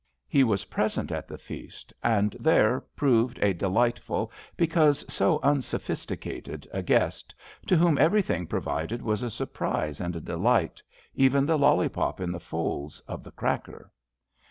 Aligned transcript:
He 0.27 0.43
was 0.43 0.65
present 0.73 1.11
at 1.11 1.27
the 1.27 1.37
feast, 1.37 1.93
and 2.03 2.35
there 2.39 2.79
proved 2.95 3.37
a 3.39 3.53
delightful, 3.53 4.31
because 4.57 5.05
so 5.13 5.39
unsophisticated, 5.43 6.67
a 6.73 6.81
guest, 6.81 7.35
to 7.67 7.75
whom 7.75 7.99
everything 7.99 8.47
provided 8.47 9.03
was 9.03 9.21
a 9.21 9.29
surprise 9.29 10.01
and 10.01 10.15
a 10.15 10.19
delight, 10.19 10.81
even 11.13 11.45
the 11.45 11.55
lollipop 11.55 12.19
in 12.19 12.31
the 12.31 12.39
folds 12.39 12.99
of 13.01 13.23
the 13.23 13.29
cracker. 13.31 13.91